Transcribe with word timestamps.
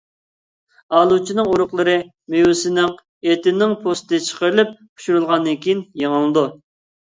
ئالۇچىنىڭ 0.99 1.49
ئۇرۇقلىرى 1.51 1.93
مېۋىسىنىڭ 2.35 2.95
ئېتىنىڭ 3.29 3.77
پوستى 3.85 4.21
چىقىرىلىپ، 4.31 4.73
پىشۇرۇلغاندىن 4.81 5.61
كېيىن 5.67 5.85
يېڭىلىنىدۇ. 6.05 6.47